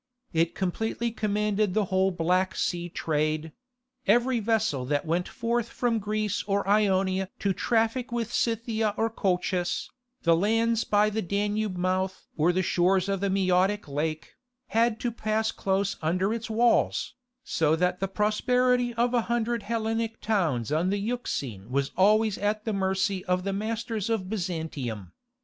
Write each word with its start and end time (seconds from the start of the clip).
It 0.33 0.55
completely 0.55 1.11
commanded 1.11 1.75
the 1.75 1.85
whole 1.93 2.09
Black 2.09 2.55
Sea 2.55 2.89
trade: 2.89 3.51
every 4.07 4.39
vessel 4.39 4.83
that 4.85 5.05
went 5.05 5.27
forth 5.27 5.69
from 5.69 5.99
Greece 5.99 6.43
or 6.47 6.67
Ionia 6.67 7.29
to 7.37 7.53
traffic 7.53 8.11
with 8.11 8.33
Scythia 8.33 8.95
or 8.97 9.11
Colchis, 9.11 9.91
the 10.23 10.35
lands 10.35 10.83
by 10.85 11.11
the 11.11 11.21
Danube 11.21 11.77
mouth 11.77 12.25
or 12.35 12.51
the 12.51 12.63
shores 12.63 13.07
of 13.07 13.19
the 13.19 13.29
Maeotic 13.29 13.87
Lake, 13.87 14.33
had 14.69 14.99
to 15.01 15.11
pass 15.11 15.51
close 15.51 15.95
under 16.01 16.33
its 16.33 16.49
walls, 16.49 17.13
so 17.43 17.75
that 17.75 17.99
the 17.99 18.07
prosperity 18.07 18.95
of 18.95 19.13
a 19.13 19.21
hundred 19.29 19.61
Hellenic 19.61 20.19
towns 20.19 20.71
on 20.71 20.89
the 20.89 20.97
Euxine 20.97 21.69
was 21.69 21.91
always 21.95 22.39
at 22.39 22.65
the 22.65 22.73
mercy 22.73 23.23
of 23.25 23.43
the 23.43 23.53
masters 23.53 24.09
of 24.09 24.31
Byzantium. 24.31 25.11